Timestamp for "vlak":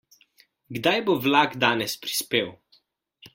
1.25-1.53